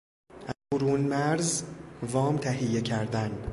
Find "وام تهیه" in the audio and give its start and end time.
2.11-2.81